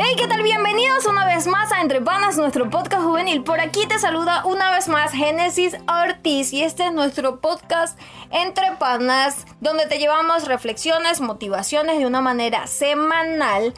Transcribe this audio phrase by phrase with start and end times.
[0.00, 0.44] Hey, ¿qué tal?
[0.44, 3.42] Bienvenidos una vez más a Entre Panas, nuestro podcast juvenil.
[3.42, 7.98] Por aquí te saluda una vez más Génesis Ortiz y este es nuestro podcast
[8.30, 13.74] Entre Panas, donde te llevamos reflexiones, motivaciones de una manera semanal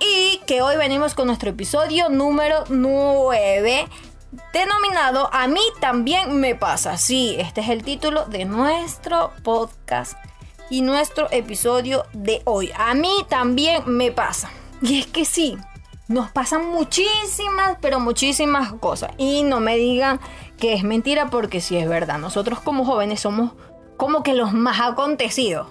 [0.00, 3.86] y que hoy venimos con nuestro episodio número 9
[4.52, 6.98] denominado A mí también me pasa.
[6.98, 10.14] Sí, este es el título de nuestro podcast
[10.68, 12.72] y nuestro episodio de hoy.
[12.76, 14.50] A mí también me pasa.
[14.82, 15.58] Y es que sí,
[16.10, 19.12] nos pasan muchísimas, pero muchísimas cosas.
[19.16, 20.20] Y no me digan
[20.58, 22.18] que es mentira porque sí es verdad.
[22.18, 23.52] Nosotros como jóvenes somos
[23.96, 25.68] como que los más acontecidos.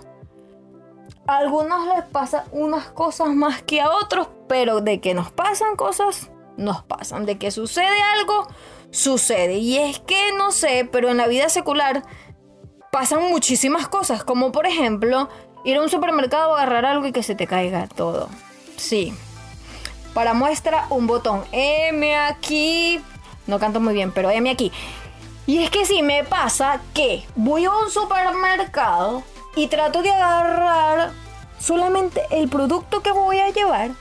[1.27, 5.75] A algunos les pasa unas cosas más que a otros, pero de que nos pasan
[5.75, 7.25] cosas, nos pasan.
[7.25, 8.47] De que sucede algo,
[8.91, 9.55] sucede.
[9.57, 12.03] Y es que no sé, pero en la vida secular
[12.91, 15.27] pasan muchísimas cosas, como por ejemplo
[15.65, 18.29] ir a un supermercado, agarrar algo y que se te caiga todo.
[18.79, 19.13] Sí.
[20.13, 21.43] Para muestra, un botón.
[21.51, 23.01] M aquí.
[23.45, 24.71] No canto muy bien, pero M aquí.
[25.45, 29.23] Y es que sí, me pasa que voy a un supermercado
[29.55, 31.11] y trato de agarrar
[31.59, 33.91] solamente el producto que voy a llevar,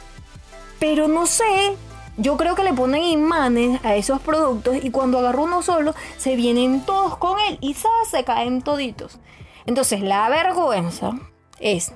[0.78, 1.76] pero no sé.
[2.18, 6.36] Yo creo que le ponen imanes a esos productos y cuando agarro uno solo, se
[6.36, 7.74] vienen todos con él y
[8.10, 9.18] se caen toditos.
[9.66, 11.12] Entonces, la vergüenza
[11.60, 11.92] es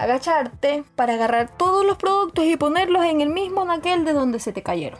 [0.00, 4.52] agacharte para agarrar todos los productos y ponerlos en el mismo naquel de donde se
[4.52, 4.98] te cayeron.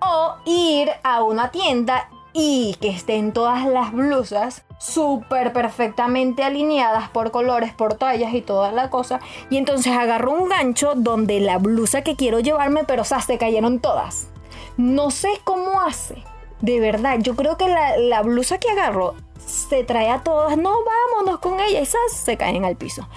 [0.00, 7.30] O ir a una tienda y que estén todas las blusas súper perfectamente alineadas por
[7.30, 9.20] colores, por tallas y toda la cosa.
[9.48, 14.28] Y entonces agarro un gancho donde la blusa que quiero llevarme, pero se cayeron todas.
[14.76, 16.24] No sé cómo hace.
[16.60, 19.14] De verdad, yo creo que la, la blusa que agarro
[19.46, 20.56] se trae a todas.
[20.56, 21.80] No, vámonos con ella.
[21.80, 23.08] Esas se caen al piso.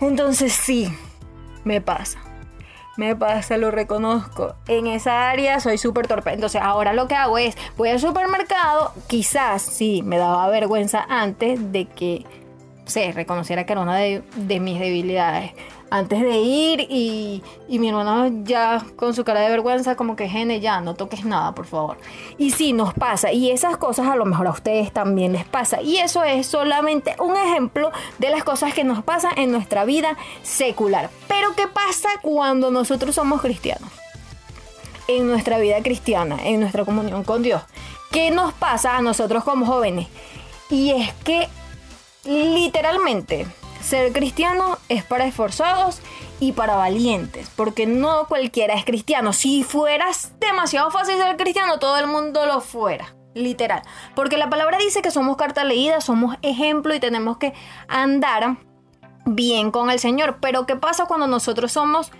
[0.00, 0.88] Entonces sí,
[1.64, 2.18] me pasa.
[2.96, 4.54] Me pasa, lo reconozco.
[4.68, 6.32] En esa área soy súper torpe.
[6.32, 11.72] Entonces ahora lo que hago es, voy al supermercado, quizás sí, me daba vergüenza antes
[11.72, 12.24] de que,
[12.86, 15.52] se reconociera que era una de, de mis debilidades
[15.98, 20.60] antes de ir y, mi hermano ya con su cara de vergüenza como que gene
[20.60, 21.98] ya no toques nada por favor
[22.38, 25.82] y sí nos pasa y esas cosas a lo mejor a ustedes también les pasa
[25.82, 30.16] y eso es solamente un ejemplo de las cosas que nos pasan en nuestra vida
[30.42, 31.10] secular.
[31.28, 33.90] Pero qué pasa cuando nosotros somos cristianos
[35.08, 37.62] en nuestra vida cristiana en nuestra comunión con Dios
[38.10, 40.08] qué nos pasa a nosotros como jóvenes
[40.70, 41.48] y es que
[42.24, 43.46] literalmente
[43.86, 46.00] ser cristiano es para esforzados
[46.40, 49.32] y para valientes, porque no cualquiera es cristiano.
[49.32, 53.14] Si fueras demasiado fácil ser cristiano, todo el mundo lo fuera.
[53.34, 53.82] Literal.
[54.14, 57.52] Porque la palabra dice que somos carta leída, somos ejemplo y tenemos que
[57.86, 58.56] andar
[59.24, 60.38] bien con el Señor.
[60.40, 62.10] Pero ¿qué pasa cuando nosotros somos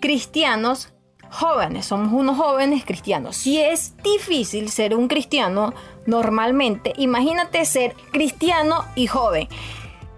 [0.00, 0.92] cristianos
[1.30, 1.86] jóvenes?
[1.86, 3.36] Somos unos jóvenes cristianos.
[3.36, 5.74] Si es difícil ser un cristiano
[6.06, 9.48] normalmente, imagínate ser cristiano y joven.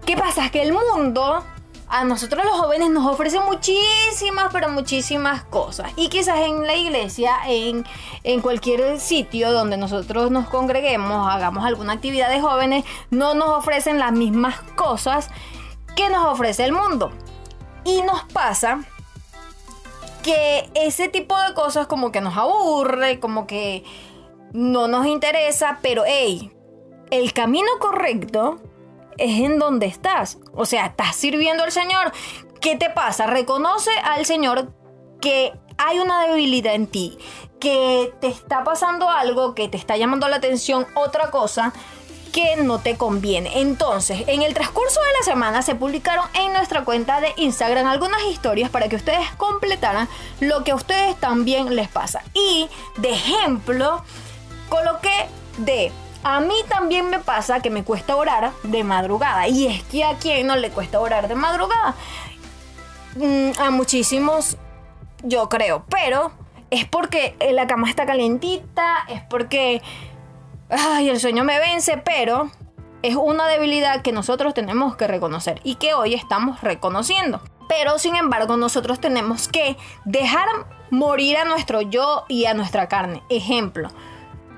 [0.09, 0.45] ¿Qué pasa?
[0.45, 1.43] Es que el mundo
[1.87, 5.91] a nosotros los jóvenes nos ofrece muchísimas, pero muchísimas cosas.
[5.97, 7.85] Y quizás en la iglesia, en,
[8.23, 13.99] en, cualquier sitio donde nosotros nos congreguemos, hagamos alguna actividad de jóvenes, no nos ofrecen
[13.99, 15.29] las mismas cosas
[15.95, 17.11] que nos ofrece el mundo.
[17.83, 18.79] Y nos pasa
[20.23, 23.83] que ese tipo de cosas como que nos aburre, como que
[24.53, 26.51] no nos interesa, pero hey,
[27.11, 28.59] el camino correcto
[29.19, 30.37] es en donde estás.
[30.53, 32.11] O sea, estás sirviendo al Señor.
[32.61, 33.27] ¿Qué te pasa?
[33.27, 34.73] Reconoce al Señor
[35.21, 37.17] que hay una debilidad en ti,
[37.59, 41.73] que te está pasando algo, que te está llamando la atención otra cosa
[42.31, 43.61] que no te conviene.
[43.61, 48.23] Entonces, en el transcurso de la semana se publicaron en nuestra cuenta de Instagram algunas
[48.25, 50.07] historias para que ustedes completaran
[50.39, 52.21] lo que a ustedes también les pasa.
[52.33, 54.03] Y de ejemplo,
[54.69, 55.27] coloqué
[55.57, 55.91] de
[56.23, 59.47] a mí también me pasa que me cuesta orar de madrugada.
[59.47, 61.95] Y es que a quien no le cuesta orar de madrugada.
[63.15, 64.57] Mm, a muchísimos,
[65.23, 65.85] yo creo.
[65.89, 66.31] Pero
[66.69, 69.81] es porque la cama está calentita, es porque...
[70.69, 72.51] Ay, el sueño me vence, pero
[73.01, 77.41] es una debilidad que nosotros tenemos que reconocer y que hoy estamos reconociendo.
[77.67, 80.47] Pero sin embargo, nosotros tenemos que dejar
[80.91, 83.23] morir a nuestro yo y a nuestra carne.
[83.29, 83.89] Ejemplo,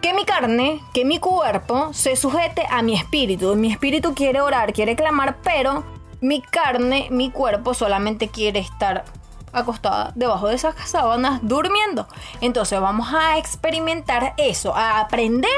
[0.01, 3.56] que mi carne, que mi cuerpo se sujete a mi espíritu.
[3.56, 5.83] Mi espíritu quiere orar, quiere clamar, pero
[6.19, 9.06] mi carne, mi cuerpo solamente quiere estar
[9.53, 12.07] acostada debajo de esas sábanas durmiendo.
[12.42, 15.50] Entonces vamos a experimentar eso, a aprender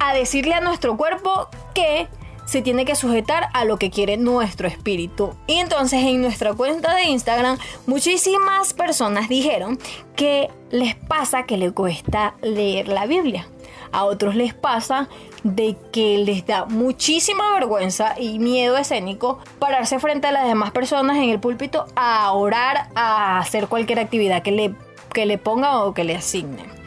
[0.00, 2.08] a decirle a nuestro cuerpo que
[2.48, 5.34] se tiene que sujetar a lo que quiere nuestro espíritu.
[5.46, 9.78] Y entonces en nuestra cuenta de Instagram muchísimas personas dijeron
[10.16, 13.46] que les pasa que les cuesta leer la Biblia.
[13.92, 15.10] A otros les pasa
[15.42, 21.18] de que les da muchísima vergüenza y miedo escénico pararse frente a las demás personas
[21.18, 24.74] en el púlpito a orar, a hacer cualquier actividad que le,
[25.12, 26.77] que le ponga o que le asigne.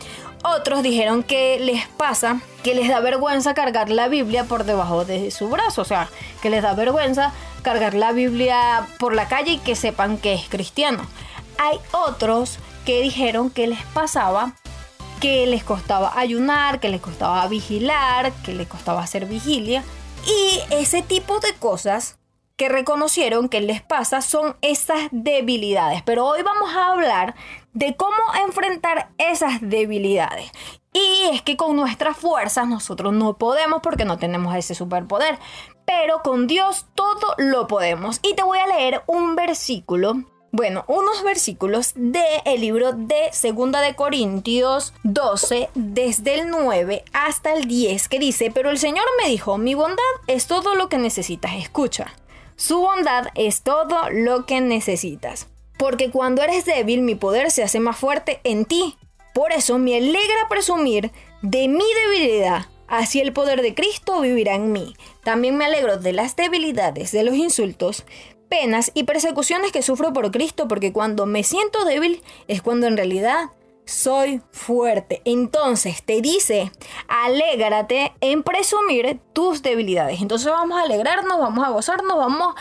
[0.44, 5.30] Otros dijeron que les pasa que les da vergüenza cargar la Biblia por debajo de
[5.32, 6.10] su brazo, o sea,
[6.42, 10.50] que les da vergüenza cargar la Biblia por la calle y que sepan que es
[10.50, 11.04] cristiano.
[11.60, 14.54] Hay otros que dijeron que les pasaba
[15.22, 19.84] que les costaba ayunar, que les costaba vigilar, que les costaba hacer vigilia.
[20.26, 22.18] Y ese tipo de cosas
[22.58, 26.02] que reconocieron que les pasa son esas debilidades.
[26.02, 27.36] Pero hoy vamos a hablar
[27.74, 30.52] de cómo enfrentar esas debilidades.
[30.94, 35.40] Y es que con nuestras fuerzas nosotros no podemos porque no tenemos ese superpoder.
[35.86, 38.20] Pero con Dios todo lo podemos.
[38.24, 43.80] Y te voy a leer un versículo bueno, unos versículos del el libro de Segunda
[43.80, 49.30] de Corintios 12, desde el 9 hasta el 10, que dice, pero el Señor me
[49.30, 52.14] dijo, mi bondad es todo lo que necesitas, escucha,
[52.58, 55.48] su bondad es todo lo que necesitas,
[55.82, 59.00] porque cuando eres débil mi poder se hace más fuerte en ti,
[59.34, 61.12] por eso me alegra presumir
[61.42, 64.94] de mi debilidad Así el poder de Cristo vivirá en mí.
[65.24, 68.04] También me alegro de las debilidades, de los insultos,
[68.50, 72.98] penas y persecuciones que sufro por Cristo, porque cuando me siento débil es cuando en
[72.98, 73.50] realidad
[73.86, 75.22] soy fuerte.
[75.24, 76.72] Entonces te dice,
[77.08, 80.22] alégrate en presumir tus debilidades.
[80.22, 82.56] Entonces vamos a alegrarnos, vamos a gozarnos, vamos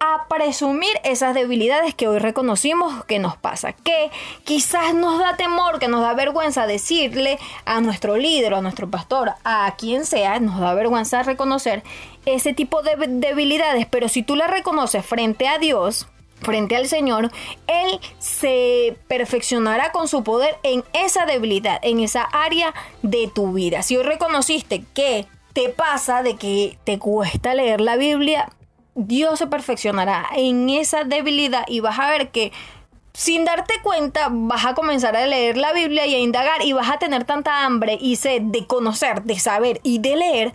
[0.00, 4.10] a presumir esas debilidades que hoy reconocimos que nos pasa, que
[4.44, 9.32] quizás nos da temor, que nos da vergüenza decirle a nuestro líder, a nuestro pastor,
[9.44, 11.82] a quien sea, nos da vergüenza reconocer
[12.26, 16.06] ese tipo de debilidades, pero si tú las reconoces frente a Dios,
[16.40, 17.30] frente al Señor,
[17.66, 23.82] Él se perfeccionará con su poder en esa debilidad, en esa área de tu vida.
[23.82, 28.50] Si hoy reconociste que te pasa de que te cuesta leer la Biblia,
[28.94, 32.52] Dios se perfeccionará en esa debilidad y vas a ver que
[33.12, 36.90] sin darte cuenta vas a comenzar a leer la Biblia y a indagar y vas
[36.90, 40.52] a tener tanta hambre y sed de conocer, de saber y de leer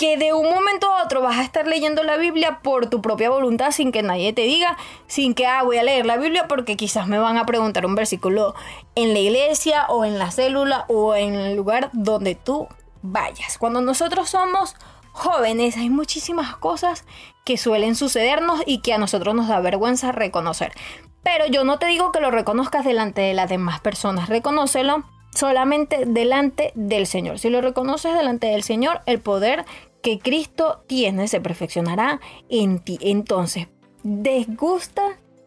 [0.00, 3.28] que de un momento a otro vas a estar leyendo la Biblia por tu propia
[3.28, 6.74] voluntad sin que nadie te diga, sin que ah, voy a leer la Biblia porque
[6.74, 8.54] quizás me van a preguntar un versículo
[8.94, 12.66] en la iglesia o en la célula o en el lugar donde tú
[13.02, 13.58] vayas.
[13.58, 14.74] Cuando nosotros somos
[15.12, 17.04] jóvenes hay muchísimas cosas
[17.44, 20.72] que suelen sucedernos y que a nosotros nos da vergüenza reconocer.
[21.22, 25.04] Pero yo no te digo que lo reconozcas delante de las demás personas, reconócelo
[25.34, 27.38] solamente delante del Señor.
[27.38, 29.64] Si lo reconoces delante del Señor, el poder
[30.02, 32.98] que Cristo tiene se perfeccionará en ti.
[33.00, 33.68] Entonces,
[34.02, 35.02] desgusta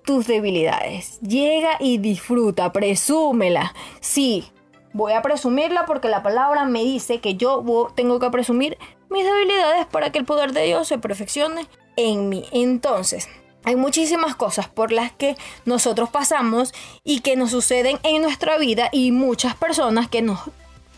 [0.05, 1.19] tus debilidades.
[1.21, 3.73] Llega y disfruta, presúmela.
[3.99, 4.45] Sí,
[4.93, 8.77] voy a presumirla porque la palabra me dice que yo tengo que presumir
[9.13, 12.45] mis debilidades para que el poder de Dios se perfeccione en mí.
[12.51, 13.29] Entonces,
[13.63, 16.73] hay muchísimas cosas por las que nosotros pasamos
[17.03, 20.39] y que nos suceden en nuestra vida y muchas personas que nos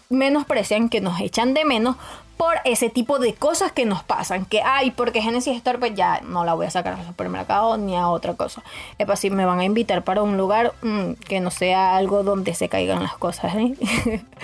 [0.09, 1.95] menosprecian, que nos echan de menos
[2.37, 4.45] por ese tipo de cosas que nos pasan.
[4.45, 7.95] Que, ay, porque Genesis Store, pues ya no la voy a sacar al supermercado ni
[7.95, 8.63] a otra cosa.
[8.97, 12.23] Es para si me van a invitar para un lugar mm, que no sea algo
[12.23, 13.55] donde se caigan las cosas.
[13.55, 13.75] ¿eh?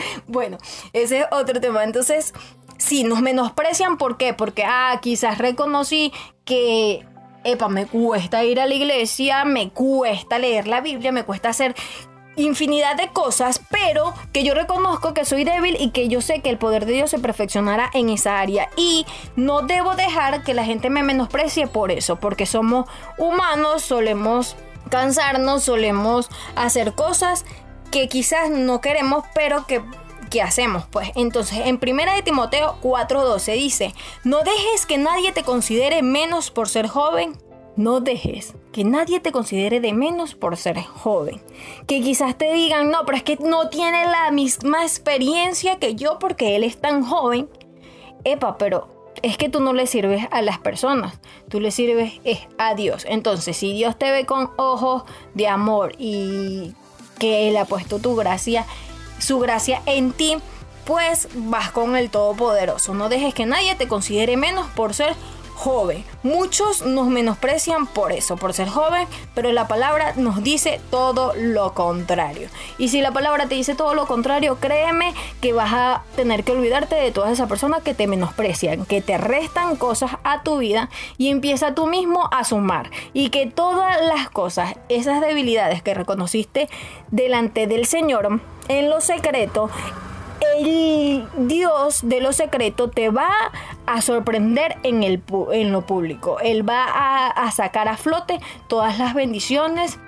[0.28, 0.58] bueno,
[0.94, 1.84] ese es otro tema.
[1.84, 2.34] Entonces,
[2.78, 4.34] si nos menosprecian, ¿por qué?
[4.34, 6.14] Porque, ah, quizás reconocí
[6.46, 7.06] que
[7.44, 11.76] epa, me cuesta ir a la iglesia, me cuesta leer la Biblia, me cuesta hacer
[12.36, 16.50] infinidad de cosas, pero que yo reconozco que soy débil y que yo sé que
[16.50, 18.70] el poder de Dios se perfeccionará en esa área.
[18.78, 24.56] Y no debo dejar que la gente me menosprecie por eso, porque somos humanos, solemos
[24.90, 27.46] cansarnos, solemos hacer cosas
[27.92, 29.82] que quizás no queremos, pero que
[30.30, 30.86] ¿qué hacemos?
[30.90, 36.50] Pues entonces en 1 de Timoteo 4:12 dice, no dejes que nadie te considere menos
[36.50, 37.38] por ser joven.
[37.76, 41.42] No dejes que nadie te considere de menos por ser joven.
[41.88, 46.20] Que quizás te digan, no, pero es que no tiene la misma experiencia que yo
[46.20, 47.50] porque él es tan joven.
[48.24, 52.20] Epa, pero es que tú no le sirves a las personas, tú le sirves
[52.58, 53.06] a Dios.
[53.08, 56.74] Entonces, si Dios te ve con ojos de amor y
[57.20, 58.66] que Él ha puesto gracia,
[59.20, 60.38] su gracia en ti,
[60.86, 62.94] pues vas con el Todopoderoso.
[62.94, 65.41] No dejes que nadie te considere menos por ser joven.
[66.24, 71.74] Muchos nos menosprecian por eso, por ser joven, pero la palabra nos dice todo lo
[71.74, 72.50] contrario.
[72.80, 76.54] Y si la palabra te dice todo lo contrario, créeme que vas a tener que
[76.54, 80.90] olvidarte de todas esas personas que te menosprecian, que te restan cosas a tu vida
[81.20, 82.90] y empieza tú mismo a sumar.
[83.14, 86.70] Y que todas las cosas, esas debilidades que reconociste
[87.12, 89.70] delante del Señor, en lo secreto,
[90.58, 93.32] el Dios de lo secreto te va
[93.86, 95.22] a sorprender en, el,
[95.52, 96.40] en lo público.
[96.40, 100.00] Él va a, sacar a flote todas las bendiciones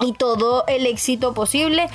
[0.00, 1.88] y todo el éxito posible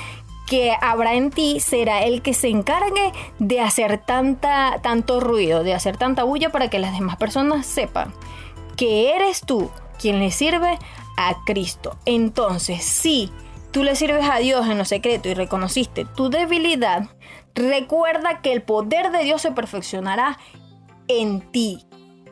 [0.48, 5.74] que habrá en ti será el que se encargue de hacer tanta, tanto ruido, de
[5.74, 8.14] hacer tanta bulla para que las demás personas sepan
[8.78, 9.70] que eres tú
[10.00, 10.80] quien le sirve
[11.18, 11.98] a Cristo.
[12.06, 13.32] Entonces, si
[13.78, 17.10] tú le sirves a Dios en lo secreto y reconociste tu debilidad,
[17.54, 20.40] recuerda que el poder de Dios se perfeccionará
[21.08, 21.86] en ti.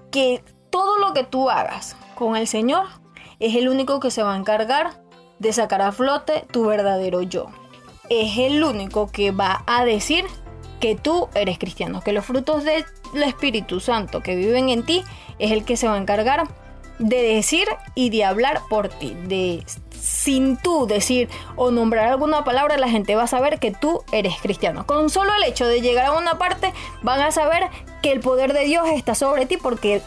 [0.09, 2.87] Que todo lo que tú hagas con el Señor
[3.39, 5.03] es el único que se va a encargar
[5.37, 7.45] de sacar a flote tu verdadero yo.
[8.09, 10.25] Es el único que va a decir
[10.79, 12.85] que tú eres cristiano, que los frutos del
[13.23, 15.03] Espíritu Santo que viven en ti
[15.37, 16.47] es el que se va a encargar
[16.99, 19.15] de decir y de hablar por ti.
[19.27, 19.63] De
[20.05, 24.35] sin tú decir o nombrar alguna palabra, la gente va a saber que tú eres
[24.41, 24.85] cristiano.
[24.85, 27.63] Con solo el hecho de llegar a una parte, van a saber
[28.03, 30.01] que el poder de Dios está sobre ti porque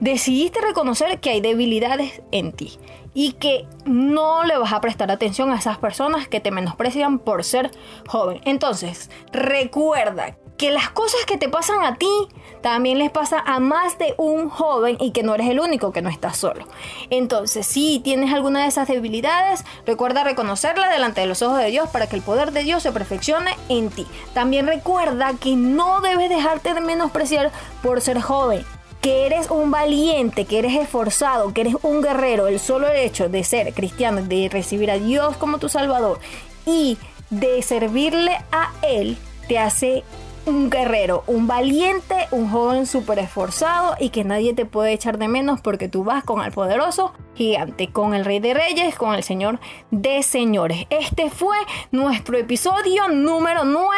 [0.00, 2.78] decidiste reconocer que hay debilidades en ti
[3.14, 7.44] y que no le vas a prestar atención a esas personas que te menosprecian por
[7.44, 7.70] ser
[8.08, 8.40] joven.
[8.44, 12.28] Entonces, recuerda que las cosas que te pasan a ti
[12.62, 16.00] también les pasa a más de un joven y que no eres el único, que
[16.00, 16.66] no estás solo.
[17.10, 21.90] Entonces, si tienes alguna de esas debilidades, recuerda reconocerla delante de los ojos de Dios
[21.90, 24.06] para que el poder de Dios se perfeccione en ti.
[24.32, 27.50] También recuerda que no debes dejarte de menospreciar
[27.82, 28.64] por ser joven
[29.02, 33.44] que eres un valiente, que eres esforzado, que eres un guerrero, el solo hecho de
[33.44, 36.18] ser cristiano, de recibir a Dios como tu Salvador
[36.64, 36.96] y
[37.28, 40.04] de servirle a Él, te hace
[40.46, 45.28] un guerrero, un valiente, un joven súper esforzado y que nadie te puede echar de
[45.28, 49.22] menos porque tú vas con el poderoso gigante, con el rey de reyes, con el
[49.22, 49.60] señor
[49.90, 50.86] de señores.
[50.90, 51.56] Este fue
[51.92, 53.88] nuestro episodio número 9.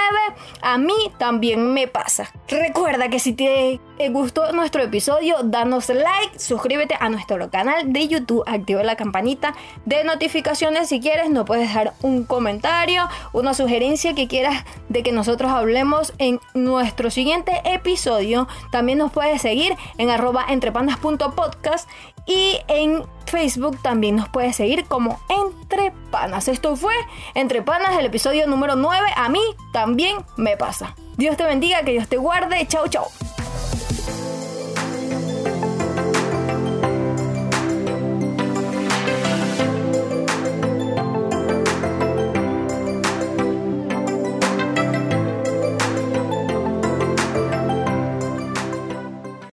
[0.62, 2.32] A mí también me pasa.
[2.48, 8.44] Recuerda que si te gustó nuestro episodio, danos like, suscríbete a nuestro canal de YouTube,
[8.46, 14.28] activa la campanita de notificaciones si quieres, no puedes dejar un comentario, una sugerencia que
[14.28, 18.48] quieras de que nosotros hablemos en nuestro siguiente episodio.
[18.70, 21.88] También nos puedes seguir en arroba entrepanas.podcast
[22.26, 26.48] y en Facebook también nos puedes seguir como Entre Panas.
[26.48, 26.94] Esto fue
[27.34, 29.08] Entre Panas, el episodio número 9.
[29.16, 29.42] A mí
[29.72, 30.94] también me pasa.
[31.16, 32.66] Dios te bendiga, que Dios te guarde.
[32.66, 33.06] Chau, chau.